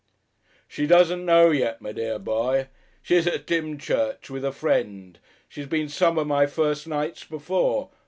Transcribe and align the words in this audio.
"She 0.67 0.87
doesn't 0.87 1.27
know 1.27 1.51
yet, 1.51 1.79
my 1.79 1.91
dear 1.91 2.17
boy. 2.17 2.69
She's 3.03 3.27
at 3.27 3.45
Dymchurch 3.45 4.31
with 4.31 4.43
a 4.43 4.51
friend. 4.51 5.19
She's 5.47 5.69
seen 5.69 5.89
some 5.89 6.17
of 6.17 6.25
my 6.25 6.47
first 6.47 6.87
nights 6.87 7.23
before.... 7.23 7.91